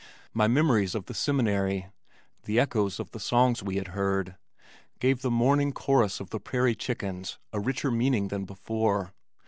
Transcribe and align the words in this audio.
My 0.33 0.47
memories 0.47 0.95
of 0.95 1.05
the 1.05 1.13
Seminary, 1.13 1.91
the 2.45 2.59
echoes 2.59 2.99
of 2.99 3.11
the 3.11 3.19
songs 3.19 3.61
we 3.61 3.75
had 3.75 3.89
heard, 3.89 4.35
gave 4.99 5.21
the 5.21 5.29
morning 5.29 5.71
chorus 5.73 6.19
of 6.19 6.31
the 6.31 6.39
prairie 6.39 6.73
chickens 6.73 7.37
a 7.53 7.59
richer 7.59 7.91
meaning 7.91 8.29
than 8.29 8.45
before. 8.45 9.13